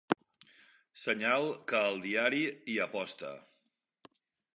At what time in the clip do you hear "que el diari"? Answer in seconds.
1.71-2.41